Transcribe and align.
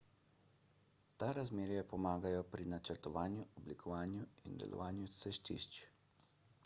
ta 1.23 1.27
razmerja 1.37 1.83
pomagajo 1.91 2.41
pri 2.55 2.65
načrtovanju 2.71 3.45
oblikovanju 3.61 4.25
in 4.49 4.59
delovanju 4.65 5.13
cestišč 5.21 5.79